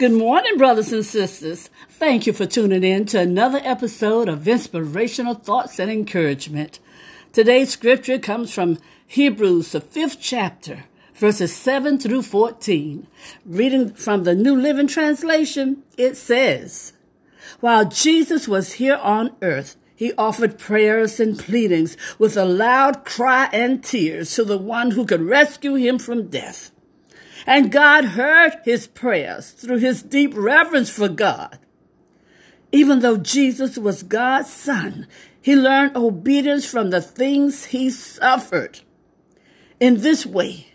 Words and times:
Good 0.00 0.12
morning, 0.12 0.56
brothers 0.56 0.94
and 0.94 1.04
sisters. 1.04 1.68
Thank 1.90 2.26
you 2.26 2.32
for 2.32 2.46
tuning 2.46 2.84
in 2.84 3.04
to 3.04 3.20
another 3.20 3.60
episode 3.62 4.30
of 4.30 4.48
Inspirational 4.48 5.34
Thoughts 5.34 5.78
and 5.78 5.90
Encouragement. 5.90 6.78
Today's 7.34 7.68
scripture 7.68 8.18
comes 8.18 8.50
from 8.50 8.78
Hebrews, 9.06 9.72
the 9.72 9.80
fifth 9.82 10.16
chapter, 10.18 10.84
verses 11.12 11.54
7 11.54 11.98
through 11.98 12.22
14. 12.22 13.08
Reading 13.44 13.92
from 13.92 14.24
the 14.24 14.34
New 14.34 14.56
Living 14.56 14.86
Translation, 14.86 15.82
it 15.98 16.16
says, 16.16 16.94
While 17.60 17.84
Jesus 17.84 18.48
was 18.48 18.72
here 18.80 18.96
on 18.96 19.36
earth, 19.42 19.76
he 19.94 20.14
offered 20.14 20.58
prayers 20.58 21.20
and 21.20 21.38
pleadings 21.38 21.98
with 22.18 22.38
a 22.38 22.46
loud 22.46 23.04
cry 23.04 23.50
and 23.52 23.84
tears 23.84 24.34
to 24.36 24.44
the 24.44 24.56
one 24.56 24.92
who 24.92 25.04
could 25.04 25.20
rescue 25.20 25.74
him 25.74 25.98
from 25.98 26.28
death. 26.28 26.70
And 27.46 27.72
God 27.72 28.04
heard 28.04 28.58
his 28.64 28.86
prayers 28.86 29.50
through 29.50 29.78
his 29.78 30.02
deep 30.02 30.32
reverence 30.34 30.90
for 30.90 31.08
God. 31.08 31.58
Even 32.72 33.00
though 33.00 33.16
Jesus 33.16 33.76
was 33.76 34.02
God's 34.02 34.50
son, 34.50 35.06
he 35.40 35.56
learned 35.56 35.96
obedience 35.96 36.66
from 36.66 36.90
the 36.90 37.00
things 37.00 37.66
he 37.66 37.90
suffered. 37.90 38.80
In 39.80 40.02
this 40.02 40.26
way, 40.26 40.68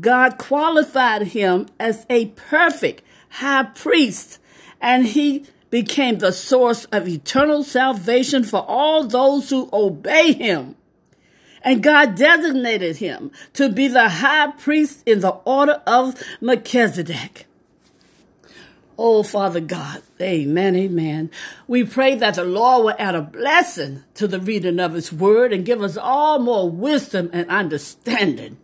God 0.00 0.38
qualified 0.38 1.28
him 1.28 1.66
as 1.78 2.06
a 2.10 2.26
perfect 2.26 3.02
high 3.28 3.64
priest, 3.64 4.38
and 4.80 5.06
he 5.06 5.44
became 5.70 6.18
the 6.18 6.32
source 6.32 6.86
of 6.86 7.08
eternal 7.08 7.62
salvation 7.62 8.44
for 8.44 8.64
all 8.66 9.04
those 9.04 9.50
who 9.50 9.68
obey 9.72 10.32
him. 10.32 10.74
And 11.62 11.82
God 11.82 12.14
designated 12.14 12.96
him 12.98 13.30
to 13.54 13.68
be 13.68 13.88
the 13.88 14.08
high 14.08 14.52
priest 14.52 15.02
in 15.06 15.20
the 15.20 15.32
order 15.44 15.82
of 15.86 16.22
Melchizedek. 16.40 17.46
Oh, 18.98 19.22
Father 19.22 19.60
God, 19.60 20.02
amen, 20.20 20.74
amen. 20.74 21.30
We 21.68 21.84
pray 21.84 22.14
that 22.14 22.36
the 22.36 22.44
Lord 22.44 22.84
will 22.84 22.94
add 22.98 23.14
a 23.14 23.20
blessing 23.20 24.04
to 24.14 24.26
the 24.26 24.40
reading 24.40 24.80
of 24.80 24.94
his 24.94 25.12
word 25.12 25.52
and 25.52 25.66
give 25.66 25.82
us 25.82 25.98
all 25.98 26.38
more 26.38 26.70
wisdom 26.70 27.28
and 27.32 27.48
understanding 27.50 28.56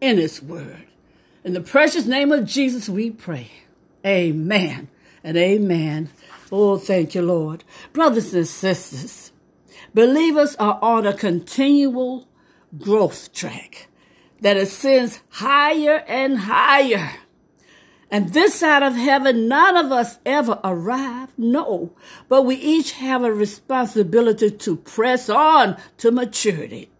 in 0.00 0.16
his 0.16 0.42
word. 0.42 0.86
In 1.44 1.52
the 1.52 1.60
precious 1.60 2.06
name 2.06 2.32
of 2.32 2.46
Jesus, 2.46 2.88
we 2.88 3.10
pray. 3.10 3.50
Amen 4.06 4.88
and 5.22 5.36
amen. 5.36 6.08
Oh, 6.50 6.78
thank 6.78 7.14
you, 7.14 7.20
Lord. 7.20 7.64
Brothers 7.92 8.32
and 8.32 8.48
sisters, 8.48 9.32
believers 9.92 10.56
are 10.56 10.78
on 10.80 11.06
a 11.06 11.12
continual 11.12 12.26
growth 12.78 13.32
track 13.32 13.88
that 14.40 14.56
ascends 14.56 15.20
higher 15.30 16.04
and 16.06 16.38
higher. 16.38 17.12
And 18.10 18.32
this 18.32 18.60
side 18.60 18.82
of 18.82 18.94
heaven, 18.94 19.48
none 19.48 19.76
of 19.76 19.90
us 19.90 20.18
ever 20.24 20.60
arrive, 20.62 21.30
no, 21.36 21.92
but 22.28 22.42
we 22.42 22.54
each 22.56 22.92
have 22.92 23.24
a 23.24 23.32
responsibility 23.32 24.50
to 24.50 24.76
press 24.76 25.28
on 25.28 25.76
to 25.98 26.12
maturity. 26.12 26.90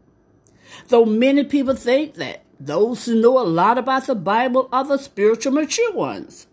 Though 0.88 1.04
many 1.04 1.44
people 1.44 1.76
think 1.76 2.14
that 2.14 2.42
those 2.58 3.06
who 3.06 3.20
know 3.20 3.38
a 3.38 3.44
lot 3.44 3.78
about 3.78 4.06
the 4.06 4.14
Bible 4.14 4.68
are 4.72 4.84
the 4.84 4.98
spiritual 4.98 5.52
mature 5.52 5.92
ones. 5.92 6.46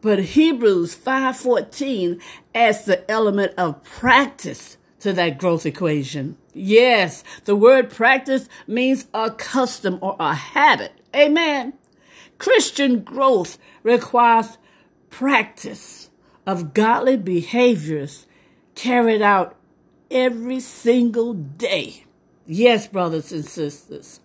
But 0.00 0.20
Hebrews 0.20 0.94
5:14 0.94 2.20
adds 2.54 2.84
the 2.84 3.10
element 3.10 3.52
of 3.58 3.82
practice 3.82 4.76
to 5.00 5.12
that 5.12 5.38
growth 5.38 5.66
equation. 5.66 6.36
Yes, 6.58 7.22
the 7.44 7.54
word 7.54 7.88
practice 7.88 8.48
means 8.66 9.06
a 9.14 9.30
custom 9.30 9.98
or 10.02 10.16
a 10.18 10.34
habit. 10.34 10.92
Amen. 11.14 11.74
Christian 12.38 13.00
growth 13.00 13.58
requires 13.82 14.58
practice 15.08 16.10
of 16.46 16.74
godly 16.74 17.16
behaviors 17.16 18.26
carried 18.74 19.22
out 19.22 19.56
every 20.10 20.60
single 20.60 21.32
day. 21.32 22.04
Yes, 22.46 22.88
brothers 22.88 23.30
and 23.30 23.44
sisters. 23.44 24.20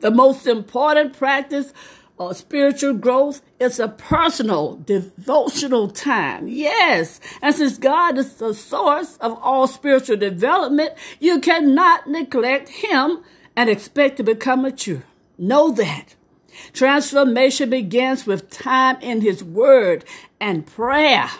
The 0.00 0.10
most 0.10 0.46
important 0.46 1.16
practice 1.16 1.72
or 2.18 2.34
spiritual 2.34 2.94
growth 2.94 3.42
is 3.58 3.80
a 3.80 3.88
personal, 3.88 4.76
devotional 4.76 5.88
time. 5.88 6.46
Yes. 6.46 7.20
And 7.40 7.54
since 7.54 7.78
God 7.78 8.18
is 8.18 8.34
the 8.34 8.54
source 8.54 9.16
of 9.16 9.38
all 9.40 9.66
spiritual 9.66 10.16
development, 10.16 10.92
you 11.20 11.40
cannot 11.40 12.06
neglect 12.06 12.68
Him 12.68 13.24
and 13.56 13.68
expect 13.68 14.18
to 14.18 14.22
become 14.22 14.62
mature. 14.62 15.04
Know 15.38 15.72
that. 15.72 16.14
Transformation 16.72 17.70
begins 17.70 18.26
with 18.26 18.50
time 18.50 18.98
in 19.00 19.22
His 19.22 19.42
Word 19.42 20.04
and 20.40 20.66
prayer. 20.66 21.30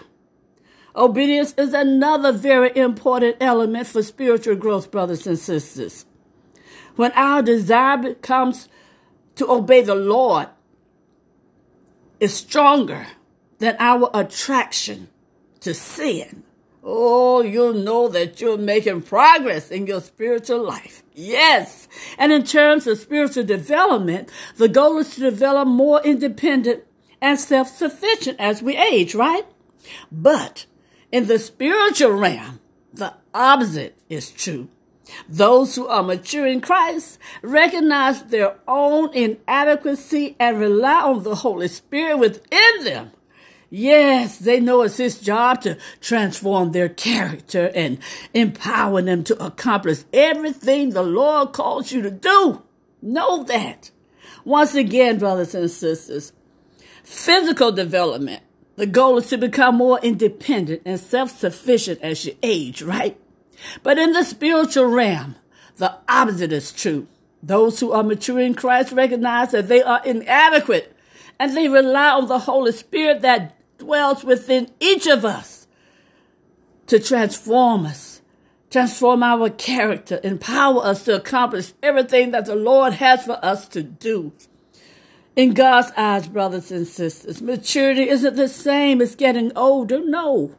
Obedience 0.94 1.54
is 1.56 1.72
another 1.72 2.32
very 2.32 2.76
important 2.76 3.36
element 3.40 3.86
for 3.86 4.02
spiritual 4.02 4.56
growth, 4.56 4.90
brothers 4.90 5.26
and 5.26 5.38
sisters. 5.38 6.04
When 6.96 7.12
our 7.12 7.42
desire 7.42 7.96
becomes 7.96 8.68
to 9.36 9.50
obey 9.50 9.80
the 9.80 9.94
Lord, 9.94 10.48
is 12.22 12.32
stronger 12.32 13.04
than 13.58 13.74
our 13.80 14.08
attraction 14.14 15.08
to 15.58 15.74
sin. 15.74 16.44
Oh, 16.84 17.42
you'll 17.42 17.74
know 17.74 18.06
that 18.08 18.40
you're 18.40 18.56
making 18.56 19.02
progress 19.02 19.72
in 19.72 19.88
your 19.88 20.00
spiritual 20.00 20.62
life. 20.62 21.02
Yes. 21.14 21.88
And 22.16 22.32
in 22.32 22.44
terms 22.44 22.86
of 22.86 22.98
spiritual 22.98 23.42
development, 23.42 24.30
the 24.56 24.68
goal 24.68 24.98
is 24.98 25.16
to 25.16 25.20
develop 25.20 25.66
more 25.66 26.00
independent 26.04 26.84
and 27.20 27.40
self-sufficient 27.40 28.38
as 28.38 28.62
we 28.62 28.76
age, 28.76 29.16
right? 29.16 29.44
But 30.12 30.66
in 31.10 31.26
the 31.26 31.40
spiritual 31.40 32.12
realm, 32.12 32.60
the 32.92 33.14
opposite 33.34 33.98
is 34.08 34.30
true. 34.30 34.68
Those 35.28 35.74
who 35.74 35.86
are 35.86 36.02
mature 36.02 36.46
in 36.46 36.60
Christ 36.60 37.18
recognize 37.42 38.22
their 38.24 38.56
own 38.68 39.12
inadequacy 39.14 40.36
and 40.38 40.58
rely 40.58 41.02
on 41.02 41.22
the 41.22 41.36
Holy 41.36 41.68
Spirit 41.68 42.18
within 42.18 42.84
them. 42.84 43.10
Yes, 43.74 44.38
they 44.38 44.60
know 44.60 44.82
it's 44.82 44.98
His 44.98 45.18
job 45.18 45.62
to 45.62 45.78
transform 46.00 46.72
their 46.72 46.90
character 46.90 47.70
and 47.74 47.98
empower 48.34 49.00
them 49.00 49.24
to 49.24 49.44
accomplish 49.44 50.04
everything 50.12 50.90
the 50.90 51.02
Lord 51.02 51.52
calls 51.52 51.90
you 51.90 52.02
to 52.02 52.10
do. 52.10 52.62
Know 53.00 53.44
that. 53.44 53.90
Once 54.44 54.74
again, 54.74 55.18
brothers 55.18 55.54
and 55.54 55.70
sisters, 55.70 56.32
physical 57.02 57.72
development. 57.72 58.42
The 58.76 58.86
goal 58.86 59.18
is 59.18 59.28
to 59.28 59.38
become 59.38 59.76
more 59.76 59.98
independent 60.00 60.82
and 60.84 61.00
self-sufficient 61.00 62.00
as 62.02 62.26
you 62.26 62.36
age, 62.42 62.82
right? 62.82 63.18
But 63.82 63.98
in 63.98 64.12
the 64.12 64.24
spiritual 64.24 64.86
realm, 64.86 65.36
the 65.76 65.94
opposite 66.08 66.52
is 66.52 66.72
true. 66.72 67.06
Those 67.42 67.80
who 67.80 67.92
are 67.92 68.02
mature 68.02 68.40
in 68.40 68.54
Christ 68.54 68.92
recognize 68.92 69.50
that 69.50 69.68
they 69.68 69.82
are 69.82 70.00
inadequate 70.04 70.96
and 71.38 71.56
they 71.56 71.68
rely 71.68 72.10
on 72.10 72.28
the 72.28 72.40
Holy 72.40 72.72
Spirit 72.72 73.20
that 73.22 73.56
dwells 73.78 74.22
within 74.22 74.70
each 74.78 75.06
of 75.06 75.24
us 75.24 75.66
to 76.86 77.00
transform 77.00 77.86
us, 77.86 78.20
transform 78.70 79.22
our 79.22 79.50
character, 79.50 80.20
empower 80.22 80.84
us 80.84 81.04
to 81.04 81.16
accomplish 81.16 81.72
everything 81.82 82.30
that 82.30 82.46
the 82.46 82.54
Lord 82.54 82.94
has 82.94 83.24
for 83.24 83.44
us 83.44 83.66
to 83.68 83.82
do. 83.82 84.32
In 85.34 85.54
God's 85.54 85.90
eyes, 85.96 86.28
brothers 86.28 86.70
and 86.70 86.86
sisters, 86.86 87.40
maturity 87.40 88.08
isn't 88.08 88.36
the 88.36 88.48
same 88.48 89.00
as 89.00 89.16
getting 89.16 89.50
older. 89.56 90.00
No 90.04 90.54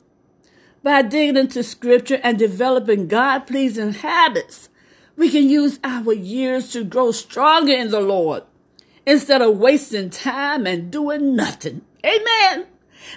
by 0.83 1.01
digging 1.01 1.37
into 1.37 1.63
scripture 1.63 2.19
and 2.23 2.37
developing 2.37 3.07
God 3.07 3.47
pleasing 3.47 3.93
habits, 3.93 4.69
we 5.15 5.29
can 5.29 5.49
use 5.49 5.79
our 5.83 6.13
years 6.13 6.71
to 6.73 6.83
grow 6.83 7.11
stronger 7.11 7.73
in 7.73 7.89
the 7.89 8.01
Lord 8.01 8.43
instead 9.05 9.41
of 9.41 9.57
wasting 9.57 10.09
time 10.09 10.67
and 10.67 10.91
doing 10.91 11.35
nothing. 11.35 11.81
Amen. 12.05 12.67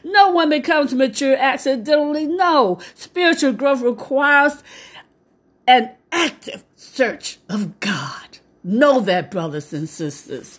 No 0.04 0.30
one 0.30 0.50
becomes 0.50 0.94
mature 0.94 1.36
accidentally. 1.36 2.26
No. 2.26 2.78
Spiritual 2.94 3.52
growth 3.52 3.82
requires 3.82 4.62
an 5.66 5.90
active 6.12 6.64
search 6.74 7.38
of 7.48 7.80
God. 7.80 8.38
Know 8.62 9.00
that, 9.00 9.30
brothers 9.30 9.72
and 9.72 9.88
sisters, 9.88 10.58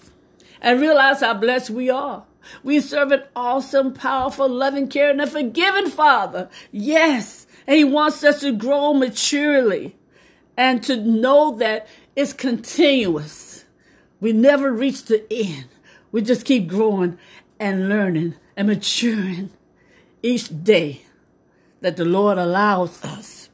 and 0.62 0.81
realize 0.81 1.21
how 1.21 1.33
blessed 1.33 1.69
we 1.69 1.89
are 1.89 2.25
we 2.63 2.80
serve 2.80 3.12
an 3.12 3.24
awesome, 3.36 3.94
powerful, 3.94 4.48
loving, 4.48 4.88
caring, 4.88 5.19
and 5.19 5.31
forgiving 5.31 5.89
Father. 5.89 6.50
Yes. 6.71 7.48
And 7.65 7.77
He 7.77 7.83
wants 7.83 8.24
us 8.24 8.42
to 8.42 8.51
grow 8.51 8.94
maturely 8.94 9.95
and 10.56 10.81
to 10.83 10.98
know 10.98 11.56
that 11.57 11.88
it's 12.15 12.33
continuous. 12.33 13.65
We 14.19 14.33
never 14.33 14.71
reach 14.71 15.06
the 15.06 15.25
end. 15.31 15.68
We 16.12 16.21
just 16.21 16.45
keep 16.45 16.68
growing 16.68 17.18
and 17.60 17.89
learning 17.89 18.36
and 18.56 18.68
maturing 18.68 19.51
each 20.24 20.63
day 20.63 21.03
that 21.81 21.98
the 21.98 22.06
Lord 22.06 22.38
allows 22.38 23.03
us. 23.03 23.50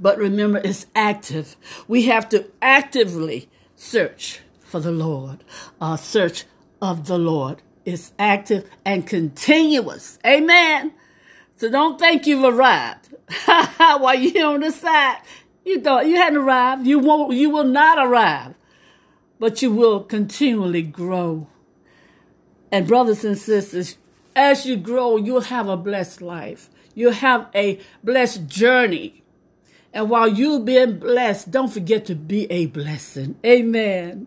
But 0.00 0.18
remember, 0.18 0.60
it's 0.64 0.86
active. 0.94 1.56
We 1.86 2.04
have 2.04 2.28
to 2.30 2.46
actively 2.62 3.48
search 3.76 4.40
for 4.68 4.80
the 4.80 4.92
Lord, 4.92 5.44
Our 5.80 5.96
search 5.96 6.44
of 6.82 7.06
the 7.06 7.18
Lord 7.18 7.62
is 7.86 8.12
active 8.18 8.68
and 8.84 9.06
continuous. 9.06 10.18
Amen. 10.26 10.92
So 11.56 11.70
don't 11.70 11.98
think 11.98 12.26
you've 12.26 12.44
arrived. 12.44 13.14
While 13.76 14.14
you're 14.14 14.54
on 14.54 14.60
the 14.60 14.70
side, 14.70 15.18
you 15.64 15.80
thought 15.80 16.06
you 16.06 16.16
hadn't 16.16 16.38
arrived. 16.38 16.86
You 16.86 16.98
won't, 16.98 17.32
you 17.34 17.48
will 17.48 17.64
not 17.64 17.98
arrive, 17.98 18.54
but 19.38 19.62
you 19.62 19.72
will 19.72 20.02
continually 20.02 20.82
grow. 20.82 21.48
And 22.70 22.86
brothers 22.86 23.24
and 23.24 23.38
sisters, 23.38 23.96
as 24.36 24.66
you 24.66 24.76
grow, 24.76 25.16
you'll 25.16 25.40
have 25.40 25.68
a 25.68 25.76
blessed 25.76 26.20
life. 26.20 26.68
You'll 26.94 27.12
have 27.12 27.48
a 27.54 27.80
blessed 28.04 28.46
journey. 28.46 29.22
And 29.94 30.10
while 30.10 30.28
you're 30.28 30.60
being 30.60 30.98
blessed, 30.98 31.50
don't 31.50 31.72
forget 31.72 32.04
to 32.06 32.14
be 32.14 32.44
a 32.50 32.66
blessing. 32.66 33.36
Amen. 33.44 34.26